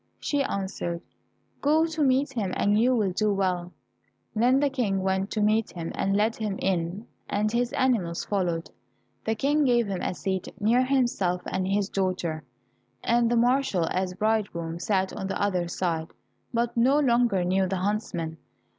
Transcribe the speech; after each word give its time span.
She 0.19 0.41
answered, 0.41 1.03
"Go 1.61 1.85
to 1.85 2.01
meet 2.01 2.33
him 2.33 2.55
and 2.57 2.75
you 2.81 2.95
will 2.95 3.11
do 3.11 3.31
well." 3.31 3.71
Then 4.35 4.59
the 4.59 4.71
King 4.71 5.03
went 5.03 5.29
to 5.29 5.41
meet 5.41 5.73
him 5.73 5.91
and 5.93 6.15
led 6.17 6.37
him 6.37 6.57
in, 6.57 7.05
and 7.29 7.51
his 7.51 7.71
animals 7.73 8.25
followed. 8.25 8.71
The 9.25 9.35
King 9.35 9.63
gave 9.63 9.85
him 9.85 10.01
a 10.01 10.15
seat 10.15 10.47
near 10.59 10.83
himself 10.83 11.43
and 11.45 11.67
his 11.67 11.87
daughter, 11.87 12.43
and 13.03 13.29
the 13.29 13.37
marshal, 13.37 13.85
as 13.91 14.15
bridegroom, 14.15 14.79
sat 14.79 15.13
on 15.13 15.27
the 15.27 15.39
other 15.39 15.67
side, 15.67 16.07
but 16.51 16.75
no 16.75 16.97
longer 16.97 17.43
knew 17.43 17.67
the 17.67 17.77
huntsman. 17.77 18.37